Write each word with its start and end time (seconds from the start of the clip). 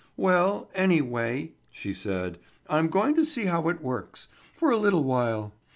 "Well—anyway—," 0.17 1.51
she 1.69 1.93
said, 1.93 2.39
"I'm 2.67 2.87
going 2.87 3.13
to 3.17 3.23
see 3.23 3.45
how 3.45 3.69
it 3.69 3.81
works—for 3.83 4.71
a 4.71 4.77
little 4.77 5.03
while. 5.03 5.53